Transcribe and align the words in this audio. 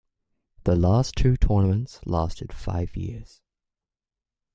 The 0.63 0.75
last 0.75 1.15
two 1.15 1.37
tournaments 1.37 1.99
lasted 2.07 2.51
five 2.51 2.95
years. 2.97 3.39